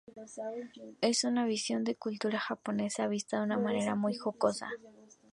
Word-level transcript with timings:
Es 1.01 1.23
una 1.25 1.45
visión 1.45 1.83
de 1.83 1.91
la 1.91 1.97
cultura 1.99 2.39
japonesa, 2.39 3.07
vista 3.07 3.37
de 3.37 3.43
una 3.43 3.59
manera 3.59 3.93
muy 3.93 4.15
jocosa. 4.15 4.67